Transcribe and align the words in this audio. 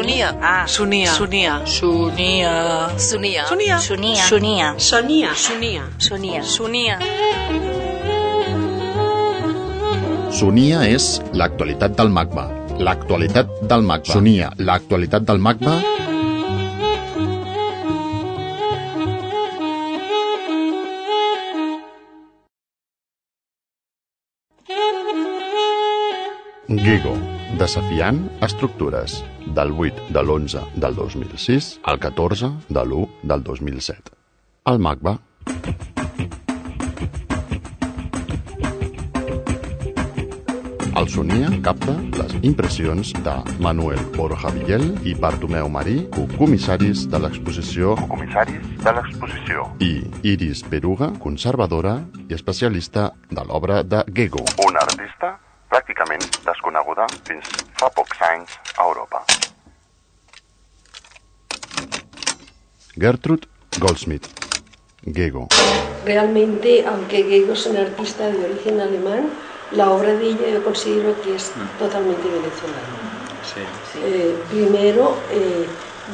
Sonia. 0.00 0.32
Ah, 0.40 0.66
Sonia. 0.66 1.12
Sonia. 1.12 1.66
Sonia. 1.66 2.96
Sonia. 2.96 3.44
Sonia. 3.44 3.76
Sonia. 3.76 4.24
Sonia. 4.24 4.64
Sonia. 4.80 5.34
Sonia. 5.36 5.84
Sonia. 6.00 6.42
Sonia. 6.42 6.96
Sonia 10.32 10.86
és 10.88 11.20
l'actualitat 11.36 11.98
del 12.00 12.08
MACBA. 12.16 12.44
L'actualitat 12.80 13.52
del 13.60 13.84
MACBA. 13.84 14.14
Sonia, 14.16 14.48
l'actualitat 14.56 15.28
del 15.28 15.36
MACBA 15.36 15.76
Gigo, 26.70 27.39
desafiant 27.58 28.22
estructures, 28.42 29.24
del 29.54 29.72
8 29.72 30.10
de 30.10 30.22
l'11 30.22 30.64
del 30.74 30.94
2006 30.94 31.80
al 31.82 31.98
14 31.98 32.52
de 32.68 32.84
l'1 32.84 33.08
del 33.22 33.42
2007. 33.42 34.12
El 34.66 34.78
MACBA 34.78 35.18
El 41.00 41.08
Sonia 41.08 41.48
capta 41.64 41.94
les 42.18 42.32
impressions 42.44 43.14
de 43.24 43.34
Manuel 43.64 44.00
Borja 44.16 44.50
Villel 44.52 44.82
i 45.08 45.14
Bartomeu 45.16 45.70
Marí, 45.72 46.02
comissaris 46.36 47.06
de 47.08 47.20
l'exposició 47.22 47.94
comissaris 48.10 48.66
de 48.84 48.92
l'exposició. 48.98 49.64
i 49.80 50.04
Iris 50.28 50.60
Peruga, 50.68 51.08
conservadora 51.18 51.94
i 52.28 52.34
especialista 52.34 53.14
de 53.30 53.44
l'obra 53.48 53.82
de 53.82 54.04
Gego. 54.12 54.44
Una 54.66 54.84
artista 54.84 55.38
pràcticament 55.70 56.26
desconeguda 57.00 57.06
fins 57.24 57.44
fa 57.78 57.88
pocs 57.90 58.20
anys 58.22 58.58
a 58.76 58.84
Europa. 58.84 59.24
Gertrude 62.98 63.46
Goldsmith. 63.78 64.26
Gego. 65.02 65.48
Realmente, 66.04 66.84
aunque 66.86 67.22
Gego 67.24 67.54
es 67.54 67.66
un 67.66 67.78
artista 67.78 68.28
de 68.28 68.44
origen 68.44 68.80
alemán, 68.80 69.30
la 69.72 69.90
obra 69.90 70.12
de 70.12 70.26
ella 70.26 70.48
yo 70.52 70.62
considero 70.62 71.18
que 71.22 71.36
es 71.36 71.52
totalmente 71.78 72.28
venezolana. 72.28 73.08
Eh, 74.04 74.36
primero, 74.50 75.16
eh, 75.30 75.66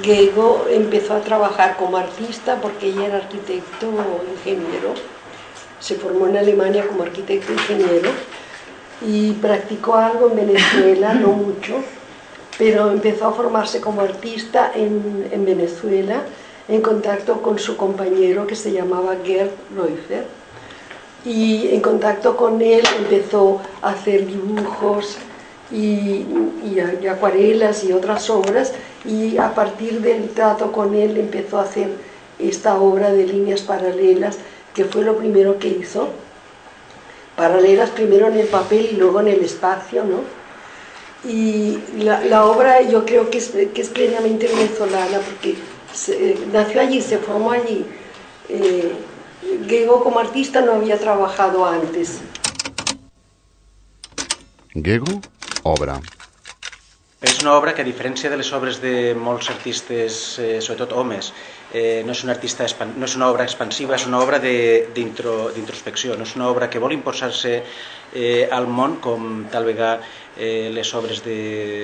Gego 0.02 0.66
empezó 0.70 1.14
a 1.14 1.20
trabajar 1.20 1.76
como 1.76 1.96
artista 1.96 2.60
porque 2.60 2.88
ella 2.88 3.06
era 3.06 3.16
arquitecto 3.16 3.88
o 3.88 4.24
ingeniero. 4.32 4.94
Se 5.80 5.96
formó 5.96 6.28
en 6.28 6.36
Alemania 6.36 6.86
como 6.86 7.02
arquitecto 7.02 7.52
ingeniero 7.52 8.10
y 9.00 9.32
practicó 9.32 9.94
algo 9.96 10.30
en 10.30 10.36
Venezuela, 10.36 11.14
no 11.14 11.28
mucho, 11.28 11.74
pero 12.58 12.90
empezó 12.90 13.26
a 13.26 13.32
formarse 13.32 13.80
como 13.80 14.00
artista 14.00 14.72
en, 14.74 15.28
en 15.30 15.44
Venezuela 15.44 16.22
en 16.68 16.80
contacto 16.80 17.42
con 17.42 17.58
su 17.58 17.76
compañero 17.76 18.46
que 18.46 18.56
se 18.56 18.72
llamaba 18.72 19.16
Gerd 19.24 19.50
Leufer 19.74 20.24
y 21.24 21.68
en 21.68 21.80
contacto 21.80 22.36
con 22.36 22.60
él 22.62 22.82
empezó 22.98 23.60
a 23.82 23.90
hacer 23.90 24.26
dibujos 24.26 25.16
y, 25.70 25.76
y, 25.76 26.82
y 27.02 27.06
acuarelas 27.06 27.84
y 27.84 27.92
otras 27.92 28.30
obras 28.30 28.72
y 29.04 29.36
a 29.38 29.54
partir 29.54 30.00
del 30.00 30.30
trato 30.30 30.72
con 30.72 30.94
él 30.94 31.16
empezó 31.16 31.58
a 31.58 31.62
hacer 31.62 31.90
esta 32.38 32.78
obra 32.78 33.12
de 33.12 33.26
líneas 33.26 33.62
paralelas 33.62 34.38
que 34.74 34.84
fue 34.84 35.02
lo 35.02 35.16
primero 35.16 35.58
que 35.58 35.68
hizo 35.68 36.10
paralelas 37.36 37.90
primero 37.90 38.28
en 38.28 38.38
el 38.38 38.46
papel 38.46 38.88
y 38.92 38.96
luego 38.96 39.20
en 39.20 39.28
el 39.28 39.44
espacio 39.44 40.04
¿no? 40.04 40.20
y 41.28 41.78
la, 41.98 42.20
la 42.20 42.44
obra 42.46 42.82
yo 42.82 43.04
creo 43.04 43.30
que 43.30 43.38
es, 43.38 43.52
que 43.74 43.80
es 43.80 43.88
plenamente 43.88 44.46
venezolana 44.48 45.18
porque 45.20 45.56
se, 45.92 46.36
nació 46.52 46.80
allí, 46.80 47.00
se 47.00 47.18
formó 47.18 47.50
allí 47.52 47.84
eh, 48.48 48.92
Gego 49.68 50.02
como 50.02 50.18
artista 50.18 50.60
no 50.60 50.72
había 50.72 50.98
trabajado 50.98 51.64
antes. 51.64 52.20
Gego, 54.74 55.20
obra. 55.62 56.00
És 57.22 57.40
una 57.40 57.54
obra 57.56 57.72
que, 57.74 57.80
a 57.82 57.86
diferència 57.86 58.28
de 58.30 58.36
les 58.36 58.52
obres 58.52 58.80
de 58.82 59.14
molts 59.16 59.48
artistes, 59.50 60.36
eh, 60.38 60.60
sobretot 60.60 60.92
homes, 60.92 61.32
eh, 61.76 62.02
no, 62.06 62.14
és 62.16 62.22
una 62.24 62.32
artista, 62.32 62.64
no 62.96 63.04
és 63.04 63.16
una 63.18 63.28
obra 63.32 63.44
expansiva, 63.44 63.96
és 64.00 64.06
una 64.08 64.22
obra 64.24 64.38
de- 64.40 64.86
d'intro- 64.96 65.50
d'introspecció, 65.54 66.16
no 66.16 66.24
és 66.24 66.32
una 66.38 66.48
obra 66.48 66.70
que 66.72 66.80
vol 66.80 66.94
imposar-se 66.96 67.58
eh, 68.16 68.48
al 68.50 68.66
món 68.66 68.96
com 69.04 69.44
tal 69.52 69.66
vegada 69.68 70.00
eh, 70.36 70.70
les 70.72 70.88
obres 70.94 71.20
de, 71.24 71.36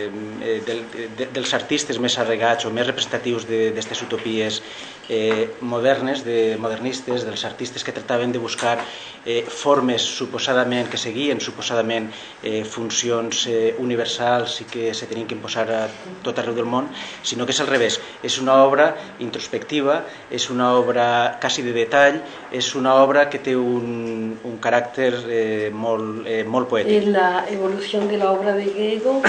eh, 0.08 0.58
del, 0.66 0.80
de, 1.18 1.28
dels 1.34 1.52
artistes 1.56 1.98
més 2.00 2.16
arregats 2.22 2.64
o 2.68 2.70
més 2.72 2.86
representatius 2.88 3.44
d'aquestes 3.48 4.02
utopies 4.08 4.62
eh, 5.12 5.50
modernes, 5.60 6.24
de 6.24 6.56
modernistes, 6.56 7.26
dels 7.28 7.44
artistes 7.44 7.84
que 7.84 7.92
tractaven 7.92 8.32
de 8.32 8.40
buscar 8.40 8.78
eh, 9.26 9.44
formes 9.44 10.00
suposadament, 10.00 10.88
que 10.88 10.96
seguien 10.96 11.40
suposadament 11.40 12.08
eh, 12.42 12.64
funcions 12.64 13.44
eh, 13.46 13.74
universals 13.78 14.62
i 14.64 14.66
que 14.72 14.94
se 14.96 15.06
tenien 15.10 15.28
que 15.28 15.36
imposar 15.36 15.66
a 15.68 15.82
tot 16.24 16.40
arreu 16.40 16.56
del 16.56 16.68
món, 16.68 16.88
sinó 17.22 17.44
que 17.44 17.52
és 17.52 17.60
al 17.60 17.68
revés, 17.68 18.00
és 18.24 18.38
una 18.40 18.56
obra 18.64 18.88
introspectiva, 19.20 20.00
és 20.32 20.48
una 20.50 20.72
obra 20.80 21.36
quasi 21.42 21.62
de 21.66 21.76
detall, 21.76 22.22
és 22.50 22.72
una 22.78 22.96
obra 23.04 23.28
que 23.28 23.42
té 23.44 23.54
un, 23.58 24.32
un 24.48 24.56
caràcter 24.64 25.12
eh, 25.28 25.68
molt, 25.74 26.24
eh, 26.24 26.42
molt 26.48 26.72
poètic. 26.72 27.04
En 27.04 27.12
la 27.12 27.44
evolución 27.52 28.08
de 28.08 28.16
la 28.16 28.32
obra 28.32 28.56
de 28.56 28.64
Gego 28.72 29.20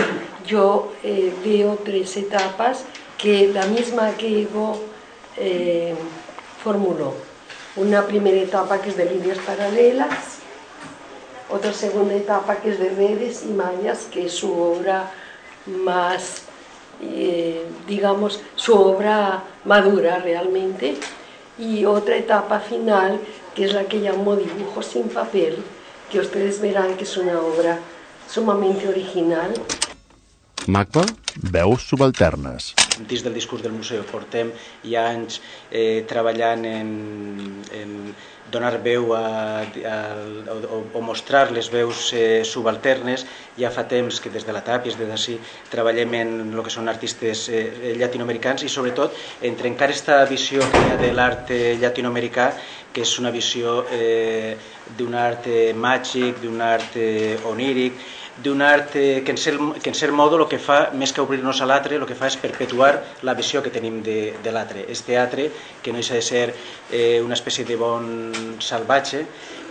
yo 0.48 0.94
eh, 1.04 1.34
veo 1.44 1.76
tres 1.84 2.16
etapas 2.18 2.86
que 3.18 3.52
la 3.54 3.66
misma 3.68 4.12
Gego 4.18 4.93
eh, 5.38 5.96
formuló. 6.64 7.14
Una 7.76 8.06
primera 8.06 8.38
etapa 8.38 8.82
que 8.82 8.90
es 8.90 8.98
de 8.98 9.06
líneas 9.06 9.40
paralelas, 9.40 10.38
otra 11.50 11.74
segunda 11.74 12.14
etapa 12.14 12.58
que 12.58 12.72
es 12.72 12.80
de 12.80 12.90
redes 12.90 13.44
y 13.44 13.52
mallas, 13.52 14.08
que 14.12 14.26
es 14.28 14.34
su 14.34 14.54
obra 14.54 15.12
más, 15.66 16.44
eh, 17.02 17.66
digamos, 17.88 18.42
su 18.56 18.76
obra 18.76 19.44
madura 19.66 20.20
realmente, 20.20 20.96
y 21.58 21.86
otra 21.86 22.16
etapa 22.18 22.60
final 22.60 23.20
que 23.56 23.66
es 23.66 23.74
la 23.74 23.86
que 23.86 24.00
llamo 24.00 24.36
dibujo 24.36 24.82
sin 24.82 25.10
papel, 25.10 25.64
que 26.12 26.20
ustedes 26.20 26.60
verán 26.60 26.96
que 26.96 27.04
es 27.04 27.18
una 27.18 27.40
obra 27.40 27.80
sumamente 28.28 28.88
original. 28.88 29.54
MACBA, 30.68 31.06
veus 31.36 31.84
subalternes. 31.84 32.74
Dins 33.00 33.24
del 33.26 33.34
discurs 33.34 33.64
del 33.64 33.76
museu. 33.76 34.04
Portem 34.10 34.52
ja 34.84 35.08
anys 35.10 35.40
eh, 35.72 36.04
treballant 36.10 36.66
en, 36.70 36.94
en 37.80 37.98
donar 38.52 38.78
veu 38.84 39.14
a, 39.16 39.64
a, 39.64 39.96
o, 40.70 40.80
o 40.94 41.02
mostrar 41.02 41.52
les 41.52 41.70
veus 41.72 42.12
eh, 42.14 42.44
subalternes. 42.46 43.26
Ja 43.58 43.72
fa 43.74 43.86
temps 43.88 44.20
que 44.20 44.32
des 44.34 44.46
de 44.46 44.54
la 44.54 44.64
TAP 44.66 44.88
i 44.88 44.94
des 44.94 45.00
de 45.00 45.08
d'ací 45.10 45.38
treballem 45.72 46.14
en 46.20 46.34
el 46.54 46.64
que 46.64 46.74
són 46.74 46.90
artistes 46.90 47.48
eh, 47.50 47.94
llatinoamericans 47.98 48.64
i 48.64 48.70
sobretot 48.70 49.14
en 49.42 49.56
trencar 49.60 49.90
aquesta 49.90 50.24
visió 50.30 50.64
que 50.72 50.82
hi 50.82 50.92
ha 50.94 51.00
de 51.02 51.12
l'art 51.14 51.54
llatinoamericà 51.82 52.52
que 52.94 53.02
és 53.02 53.14
una 53.20 53.32
visió 53.34 53.84
eh, 53.92 54.58
d'un 54.98 55.16
art 55.18 55.48
màgic, 55.74 56.44
d'un 56.44 56.62
art 56.62 56.98
oníric, 57.50 57.98
d'un 58.42 58.62
art 58.62 58.92
que, 58.92 59.30
en 59.30 59.38
cert, 59.38 59.60
que 59.82 59.90
en 59.90 59.96
cert 59.96 60.14
modo 60.14 60.40
el 60.42 60.48
que 60.50 60.58
fa, 60.58 60.90
més 60.98 61.14
que 61.14 61.22
obrir-nos 61.22 61.62
a 61.62 61.68
l'altre, 61.70 62.00
el 62.00 62.06
que 62.10 62.18
fa 62.18 62.32
és 62.32 62.38
perpetuar 62.42 62.96
la 63.22 63.36
visió 63.38 63.62
que 63.62 63.70
tenim 63.70 64.02
de, 64.02 64.34
de 64.42 64.54
l'altre. 64.54 64.88
És 64.90 65.04
teatre 65.06 65.50
que 65.84 65.94
no 65.94 66.02
deixa 66.02 66.18
de 66.18 66.26
ser 66.26 66.48
eh, 66.90 67.22
una 67.22 67.38
espècie 67.38 67.66
de 67.66 67.78
bon 67.78 68.33
salvatge 68.60 69.26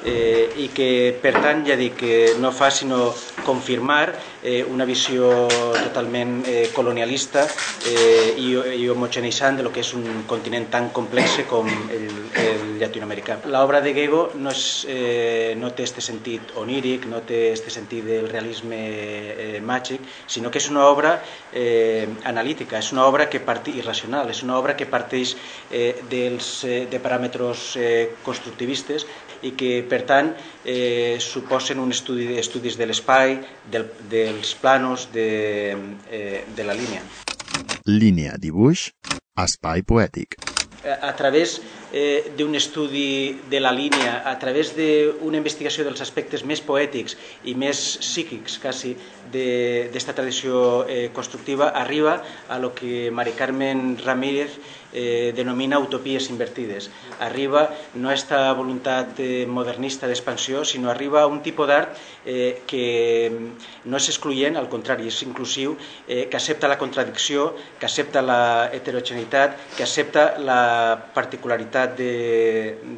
eh, 0.05 0.50
i 0.62 0.69
que, 0.75 1.17
per 1.23 1.35
tant, 1.38 1.65
ja 1.67 1.76
dic 1.79 1.97
que 2.03 2.17
no 2.41 2.53
fa 2.53 2.71
sinó 2.71 3.12
confirmar 3.47 4.12
eh, 4.43 4.62
una 4.65 4.85
visió 4.85 5.49
totalment 5.49 6.43
eh, 6.47 6.71
colonialista 6.75 7.44
eh, 7.88 8.35
i, 8.38 8.53
i 8.82 8.88
homogeneitzant 8.91 9.59
de 9.59 9.67
lo 9.67 9.73
que 9.73 9.82
és 9.82 9.93
un 9.99 10.25
continent 10.31 10.69
tan 10.71 10.91
complex 10.94 11.41
com 11.50 11.69
el, 11.69 12.09
el 12.43 12.76
llatinoamericà. 12.82 13.38
L'obra 13.50 13.81
de 13.85 13.94
Gego 13.94 14.25
no, 14.35 14.53
és, 14.53 14.85
eh, 14.91 15.55
no 15.59 15.73
té 15.76 15.87
este 15.87 16.03
sentit 16.05 16.55
oníric, 16.61 17.06
no 17.11 17.23
té 17.26 17.44
este 17.53 17.71
sentit 17.75 18.06
del 18.06 18.29
realisme 18.31 18.81
eh, 18.82 19.61
màgic, 19.62 20.03
sinó 20.26 20.50
que 20.50 20.62
és 20.62 20.69
una 20.71 20.87
obra 20.91 21.17
eh, 21.53 22.09
analítica, 22.29 22.79
és 22.79 22.93
una 22.94 23.06
obra 23.06 23.29
que 23.31 23.43
parteix 23.43 23.82
irracional, 23.82 24.31
és 24.31 24.43
una 24.43 24.59
obra 24.59 24.76
que 24.76 24.88
parteix 24.91 25.37
eh, 25.71 25.94
dels, 26.11 26.53
eh, 26.67 26.85
de 26.91 27.03
paràmetres 27.03 27.73
eh, 27.79 27.93
constructivistes 28.26 29.06
i 29.43 29.53
que, 29.59 29.82
per 29.93 30.03
tant, 30.09 30.33
eh, 30.65 31.19
suposen 31.21 31.83
un 31.83 31.93
estudi 31.93 32.39
estudis 32.41 32.79
de 32.81 32.89
l'espai, 32.89 33.37
del, 33.73 33.85
dels 34.12 34.55
planos, 34.62 35.11
de, 35.12 35.29
eh, 36.09 36.41
de 36.56 36.65
la 36.65 36.79
línia. 36.79 37.05
Línia, 37.85 38.39
dibuix, 38.41 38.89
espai 39.37 39.85
poètic. 39.85 40.41
a 40.83 41.09
a 41.09 41.15
través 41.15 41.61
eh, 41.93 42.33
d'un 42.37 42.55
estudi 42.55 43.39
de 43.50 43.61
la 43.61 43.71
línia, 43.71 44.23
a 44.27 44.35
través 44.39 44.73
d'una 44.75 45.39
investigació 45.39 45.85
dels 45.87 46.00
aspectes 46.03 46.43
més 46.43 46.62
poètics 46.65 47.15
i 47.45 47.55
més 47.55 47.79
psíquics, 48.00 48.59
quasi, 48.59 48.97
d'esta 49.33 50.15
tradició 50.17 50.83
eh, 50.88 51.11
constructiva, 51.15 51.71
arriba 51.85 52.17
a 52.49 52.59
lo 52.59 52.73
que 52.75 53.11
Mari 53.15 53.37
Carmen 53.38 53.97
Ramírez 54.03 54.59
eh, 54.93 55.33
denomina 55.37 55.79
utopies 55.79 56.29
invertides. 56.31 56.91
Arriba 57.21 57.71
no 57.94 58.11
a 58.11 58.15
esta 58.15 58.53
voluntat 58.53 59.19
eh, 59.19 59.47
modernista 59.47 60.06
d'expansió, 60.06 60.65
sinó 60.65 60.91
arriba 60.91 61.23
a 61.23 61.27
un 61.27 61.43
tipus 61.43 61.69
d'art 61.69 61.99
eh, 62.25 62.62
que 62.67 63.31
no 63.85 63.97
és 63.99 64.09
excloent, 64.12 64.56
al 64.56 64.69
contrari, 64.73 65.09
és 65.09 65.23
inclusiu, 65.27 65.77
eh, 66.06 66.29
que 66.29 66.37
accepta 66.37 66.71
la 66.71 66.79
contradicció, 66.79 67.53
que 67.79 67.87
accepta 67.89 68.23
la 68.23 68.71
heterogeneïtat, 68.73 69.59
que 69.77 69.85
accepta 69.87 70.39
la 70.39 70.62
particularitat 71.15 71.97
de, 71.99 72.12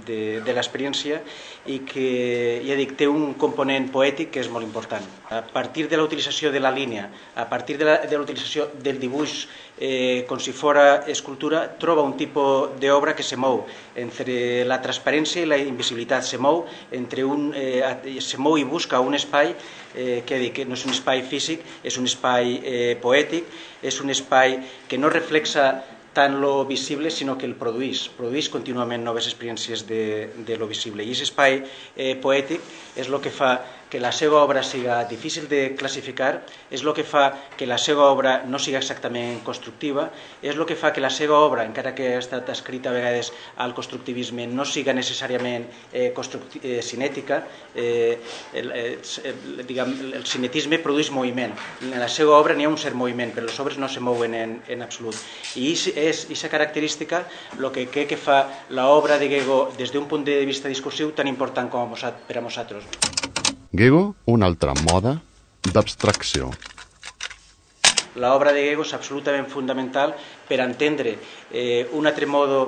de, 0.06 0.20
de 0.44 0.56
l'experiència 0.56 1.23
i 1.66 1.78
que, 1.88 2.61
ja 2.66 2.76
dic, 2.76 2.93
té 2.99 3.06
un 3.08 3.32
component 3.40 3.87
poètic 3.93 4.34
que 4.34 4.43
és 4.43 4.50
molt 4.52 4.66
important. 4.66 5.05
A 5.32 5.40
partir 5.40 5.87
de 5.88 5.96
la 5.96 6.05
utilització 6.05 6.50
de 6.52 6.61
la 6.61 6.72
línia, 6.75 7.08
a 7.34 7.46
partir 7.49 7.78
de 7.81 7.87
la, 7.88 7.96
de 8.05 8.19
utilització 8.20 8.69
del 8.84 9.00
dibuix 9.00 9.46
eh, 9.78 10.25
com 10.28 10.38
si 10.40 10.52
fora 10.52 11.05
escultura, 11.08 11.64
troba 11.81 12.05
un 12.05 12.16
tipus 12.20 12.76
d'obra 12.81 13.14
que 13.16 13.25
se 13.25 13.38
mou 13.40 13.64
entre 13.96 14.64
la 14.69 14.81
transparència 14.84 15.43
i 15.43 15.49
la 15.49 15.58
invisibilitat, 15.58 16.26
se 16.28 16.38
mou, 16.38 16.66
entre 16.93 17.25
un, 17.25 17.50
eh, 17.56 18.20
se 18.20 18.38
mou 18.38 18.58
i 18.61 18.69
busca 18.69 19.00
un 19.00 19.16
espai 19.16 19.55
eh, 19.94 20.22
que 20.26 20.38
dic, 20.43 20.64
no 20.69 20.76
és 20.76 20.84
un 20.84 20.93
espai 20.93 21.25
físic, 21.25 21.64
és 21.82 21.96
un 21.96 22.05
espai 22.11 22.58
eh, 22.61 22.94
poètic, 23.00 23.49
és 23.82 24.00
un 24.05 24.12
espai 24.12 24.61
que 24.88 25.00
no 25.00 25.12
reflexa 25.12 25.72
tant 26.14 26.38
lo 26.40 26.64
visible, 26.64 27.11
sinó 27.11 27.37
que 27.38 27.46
el 27.46 27.56
produís. 27.58 28.06
Produís 28.16 28.49
contínuament 28.52 29.05
noves 29.05 29.26
experiències 29.31 29.84
de, 29.88 30.31
de 30.46 30.58
lo 30.58 30.69
visible. 30.70 31.05
I 31.05 31.12
aquest 31.12 31.28
espai 31.28 31.61
eh, 31.61 32.14
poètic 32.22 32.62
és 32.96 33.11
el 33.11 33.19
que 33.20 33.34
fa 33.34 33.56
que 33.94 34.00
la 34.00 34.11
seva 34.11 34.41
obra 34.43 34.64
siga 34.67 35.05
difícil 35.06 35.44
de 35.46 35.76
classificar, 35.79 36.43
és 36.67 36.82
el 36.82 36.91
que 36.96 37.05
fa 37.06 37.29
que 37.55 37.62
la 37.62 37.76
seva 37.79 38.08
obra 38.11 38.41
no 38.43 38.58
siga 38.58 38.81
exactament 38.81 39.37
constructiva, 39.46 40.08
és 40.43 40.56
el 40.56 40.64
que 40.67 40.75
fa 40.75 40.91
que 40.91 41.02
la 41.05 41.12
seva 41.14 41.38
obra, 41.38 41.62
encara 41.62 41.93
que 41.94 42.08
ha 42.17 42.19
estat 42.19 42.50
escrita 42.50 42.91
a 42.91 42.94
vegades 42.96 43.31
al 43.62 43.70
constructivisme, 43.76 44.49
no 44.50 44.67
siga 44.67 44.91
necessàriament 44.99 45.69
eh, 45.93 46.11
eh, 46.11 46.81
cinètica. 46.82 47.44
Eh, 47.70 48.19
el, 48.58 48.73
el, 48.73 48.99
el, 49.31 49.62
diguem, 49.69 49.94
el 50.19 50.26
cinetisme 50.26 50.81
produeix 50.82 51.12
moviment. 51.14 51.55
En 51.87 51.94
la 52.02 52.11
seva 52.11 52.35
obra 52.40 52.58
n'hi 52.58 52.67
ha 52.67 52.73
un 52.73 52.81
cert 52.82 52.99
moviment, 52.99 53.31
però 53.31 53.47
les 53.47 53.62
obres 53.62 53.79
no 53.79 53.87
se 53.87 54.02
mouen 54.02 54.35
en, 54.35 54.56
en 54.75 54.82
absolut. 54.82 55.14
I 55.55 55.70
és 55.70 55.87
aquesta 55.94 56.50
característica 56.50 57.23
el 57.61 57.70
que 57.70 57.87
crec 57.94 58.11
que 58.17 58.19
fa 58.19 58.43
l'obra 58.75 59.23
de 59.23 59.31
Gego 59.31 59.69
des 59.79 59.94
d'un 59.94 60.11
punt 60.11 60.26
de 60.26 60.40
vista 60.50 60.67
discursiu 60.67 61.14
tan 61.14 61.31
important 61.31 61.70
com 61.70 61.94
per 61.94 62.40
a 62.40 62.43
nosaltres. 62.43 62.90
Gego, 63.75 64.15
un 64.31 64.44
altre 64.47 64.71
mode 64.79 65.17
d'abstracció. 65.67 66.53
L'obra 68.23 68.53
de 68.55 68.61
Gego 68.62 68.85
és 68.87 68.93
absolutament 68.94 69.49
fundamental 69.50 70.12
per 70.47 70.61
entendre 70.62 71.17
eh, 71.50 71.82
un 71.99 72.06
altre 72.06 72.29
mode 72.31 72.61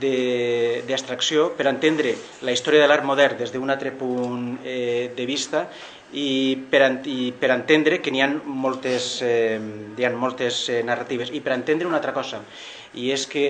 d'abstracció, 0.00 1.50
per 1.58 1.68
entendre 1.68 2.14
la 2.48 2.54
història 2.56 2.80
de 2.80 2.88
l'art 2.88 3.04
modern 3.04 3.36
des 3.42 3.52
d'un 3.52 3.74
altre 3.74 3.92
punt 3.92 4.54
eh, 4.64 5.12
de 5.12 5.26
vista 5.28 5.66
i 6.14 6.56
per, 6.70 6.82
i 7.10 7.32
per 7.38 7.50
entendre 7.50 7.98
que 8.00 8.12
n'hi 8.14 8.22
ha 8.22 8.30
moltes, 8.30 9.18
eh, 9.26 9.58
ha 9.58 10.14
moltes 10.14 10.68
eh, 10.70 10.82
narratives. 10.86 11.34
I 11.34 11.42
per 11.42 11.56
entendre 11.58 11.90
una 11.90 11.98
altra 11.98 12.14
cosa 12.14 12.42
i 12.94 13.10
és 13.10 13.24
que 13.30 13.44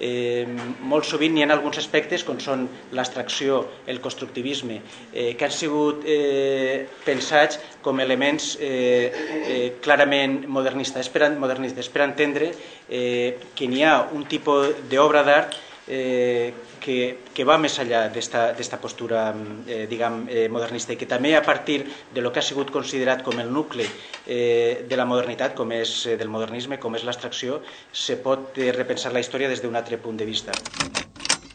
eh, 0.00 0.46
molt 0.88 1.08
sovint 1.08 1.36
hi 1.36 1.44
ha 1.44 1.48
alguns 1.54 1.80
aspectes 1.80 2.24
com 2.26 2.40
són 2.40 2.66
l'extracció, 2.96 3.60
el 3.90 4.00
constructivisme, 4.04 4.80
eh, 5.12 5.32
que 5.36 5.46
han 5.46 5.54
sigut 5.54 6.04
eh, 6.04 6.86
pensats 7.06 7.60
com 7.84 8.00
elements 8.04 8.52
eh, 8.60 9.08
eh, 9.40 9.66
clarament 9.84 10.42
modernistes. 10.48 11.08
Per, 11.12 11.30
modernistes, 11.40 11.88
per 11.88 12.04
entendre 12.06 12.52
eh, 12.88 13.38
que 13.56 13.68
n'hi 13.68 13.84
ha 13.84 13.96
un 14.12 14.26
tipus 14.28 14.76
d'obra 14.92 15.24
d'art 15.26 15.56
eh, 15.88 16.52
que, 16.80 16.96
que 17.34 17.44
va 17.44 17.58
més 17.60 17.76
enllà 17.82 18.06
d'esta 18.12 18.80
postura 18.80 19.28
eh, 19.66 19.86
diguem, 19.90 20.22
eh, 20.28 20.46
modernista 20.52 20.94
i 20.94 20.98
que 21.00 21.08
també 21.10 21.34
a 21.36 21.42
partir 21.46 21.84
de 22.14 22.24
lo 22.24 22.32
que 22.32 22.40
ha 22.40 22.46
sigut 22.46 22.70
considerat 22.70 23.24
com 23.26 23.38
el 23.40 23.52
nucle 23.52 23.86
eh, 24.26 24.86
de 24.88 24.96
la 24.96 25.06
modernitat, 25.08 25.54
com 25.58 25.72
és 25.76 25.94
eh, 26.06 26.16
del 26.20 26.32
modernisme, 26.32 26.80
com 26.80 26.96
és 26.96 27.04
l'extracció, 27.04 27.60
se 27.92 28.18
pot 28.22 28.58
eh, 28.58 28.72
repensar 28.76 29.12
la 29.12 29.22
història 29.24 29.48
des 29.48 29.62
d'un 29.62 29.76
altre 29.76 29.98
punt 29.98 30.18
de 30.20 30.28
vista. 30.28 30.56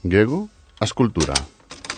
Gego, 0.03 0.47
escultura 0.81 1.35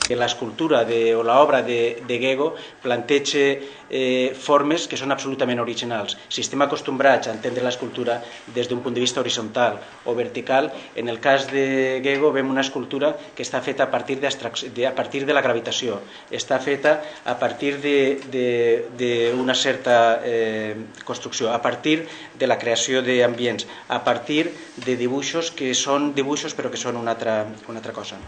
que 0.08 0.16
l'escultura 0.16 0.86
o 0.88 1.24
l'obra 1.24 1.62
de, 1.62 2.00
de 2.08 2.20
Gego 2.20 2.54
planteja 2.82 3.60
eh, 3.90 4.34
formes 4.34 4.88
que 4.88 4.98
són 5.00 5.12
absolutament 5.12 5.60
originals. 5.60 6.18
Si 6.32 6.42
estem 6.42 6.62
acostumbrats 6.64 7.28
a 7.28 7.36
entendre 7.36 7.64
l'escultura 7.66 8.22
des 8.56 8.70
d'un 8.72 8.82
punt 8.84 8.96
de 8.96 9.04
vista 9.04 9.20
horitzontal 9.20 9.80
o 10.06 10.16
vertical, 10.16 10.72
en 10.96 11.12
el 11.12 11.20
cas 11.20 11.50
de 11.52 12.00
Gego 12.04 12.32
vem 12.32 12.50
una 12.50 12.64
escultura 12.64 13.14
que 13.36 13.44
està 13.44 13.62
feta 13.62 13.88
a 13.88 13.92
partir, 13.92 14.20
de, 14.22 14.88
a 14.88 14.96
partir 14.96 15.26
de 15.26 15.36
la 15.36 15.44
gravitació, 15.44 16.00
està 16.32 16.60
feta 16.64 17.02
a 17.26 17.36
partir 17.40 17.76
d'una 17.84 19.56
certa 19.56 20.22
eh, 20.24 20.76
construcció, 21.04 21.52
a 21.52 21.62
partir 21.62 22.08
de 22.40 22.48
la 22.48 22.58
creació 22.58 23.04
d'ambients, 23.04 23.68
a 23.90 24.04
partir 24.04 24.52
de 24.86 24.96
dibuixos 24.96 25.52
que 25.52 25.74
són 25.76 26.14
dibuixos 26.16 26.56
però 26.56 26.72
que 26.72 26.80
són 26.80 26.98
una 26.98 27.16
altra, 27.18 27.44
una 27.68 27.80
altra 27.82 27.96
cosa. 27.96 28.20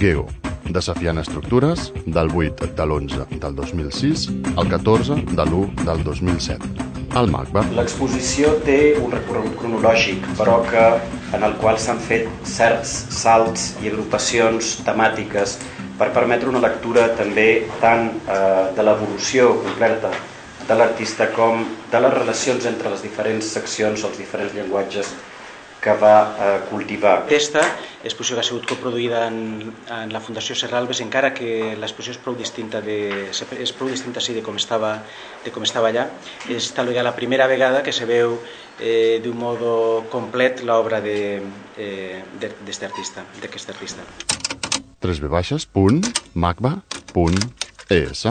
Geo, 0.00 0.22
desafiant 0.72 1.18
estructures 1.20 1.90
del 2.06 2.30
8 2.32 2.70
de 2.76 2.84
l'11 2.86 3.26
del 3.42 3.56
2006 3.58 4.22
al 4.56 4.70
14 4.70 5.18
de 5.28 5.44
l'1 5.44 5.84
del 5.84 6.00
2007. 6.04 6.70
El 7.20 7.28
MACBA. 7.28 7.66
L'exposició 7.76 8.54
té 8.64 8.78
un 8.96 9.12
recorregut 9.12 9.58
cronològic, 9.60 10.24
però 10.38 10.56
que 10.70 10.86
en 11.36 11.44
el 11.44 11.58
qual 11.60 11.76
s'han 11.76 12.00
fet 12.00 12.30
certs 12.48 12.94
salts 13.12 13.74
i 13.84 13.92
agrupacions 13.92 14.78
temàtiques 14.86 15.58
per 16.00 16.08
permetre 16.16 16.48
una 16.48 16.64
lectura 16.64 17.10
també 17.18 17.48
tant 17.82 18.08
eh, 18.08 18.70
de 18.76 18.86
l'evolució 18.86 19.50
completa 19.66 20.14
de 20.70 20.78
l'artista 20.80 21.28
com 21.36 21.66
de 21.92 22.00
les 22.00 22.14
relacions 22.14 22.64
entre 22.72 22.94
les 22.94 23.04
diferents 23.04 23.52
seccions, 23.58 24.06
els 24.06 24.16
diferents 24.16 24.56
llenguatges 24.56 25.12
que 25.80 25.94
va 25.96 26.16
eh, 26.36 26.60
cultivar. 26.70 27.24
Aquesta 27.24 27.62
exposició 28.04 28.36
que 28.36 28.42
ha 28.44 28.46
sigut 28.46 28.66
coproduïda 28.68 29.24
en, 29.28 29.72
en 29.92 30.12
la 30.12 30.20
Fundació 30.20 30.56
Serralbes, 30.56 31.00
encara 31.04 31.32
que 31.36 31.74
l'exposició 31.80 32.16
és 32.16 32.20
prou 32.22 32.36
distinta, 32.36 32.80
de, 32.84 32.98
és 33.32 33.74
prou 33.76 33.90
distinta 33.92 34.22
sí, 34.24 34.36
de, 34.36 34.44
com 34.44 34.56
estava, 34.60 34.94
de 35.44 35.52
com 35.54 35.64
estava 35.66 35.90
allà, 35.92 36.06
és 36.52 36.70
tal 36.76 36.92
vegada 36.92 37.04
la 37.06 37.16
primera 37.16 37.48
vegada 37.50 37.82
que 37.84 37.92
se 37.96 38.08
veu 38.08 38.38
eh, 38.78 39.20
d'un 39.24 39.36
modo 39.40 40.06
complet 40.12 40.64
l'obra 40.64 41.00
d'aquest 41.04 41.80
eh, 41.80 42.22
de, 42.40 42.52
artista, 42.86 43.24
artista. 43.72 44.06
3 45.00 45.20
v 45.24 45.32
baixes, 45.32 45.64
punt, 45.64 46.04
magba, 46.36 46.80
punt, 47.14 47.40
es. 47.88 48.26